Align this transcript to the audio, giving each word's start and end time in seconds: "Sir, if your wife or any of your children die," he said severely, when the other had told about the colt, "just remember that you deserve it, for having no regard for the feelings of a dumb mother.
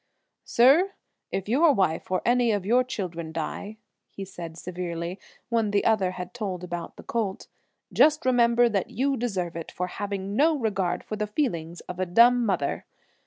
"Sir, 0.45 0.93
if 1.31 1.47
your 1.47 1.73
wife 1.73 2.09
or 2.09 2.23
any 2.25 2.49
of 2.51 2.65
your 2.65 2.83
children 2.83 3.31
die," 3.31 3.77
he 4.09 4.25
said 4.25 4.57
severely, 4.57 5.19
when 5.49 5.69
the 5.69 5.85
other 5.85 6.09
had 6.13 6.33
told 6.33 6.63
about 6.63 6.95
the 6.95 7.03
colt, 7.03 7.45
"just 7.93 8.25
remember 8.25 8.67
that 8.67 8.89
you 8.89 9.15
deserve 9.15 9.55
it, 9.55 9.71
for 9.71 9.85
having 9.85 10.35
no 10.35 10.57
regard 10.57 11.03
for 11.03 11.17
the 11.17 11.27
feelings 11.27 11.81
of 11.81 11.99
a 11.99 12.07
dumb 12.07 12.43
mother. 12.47 12.87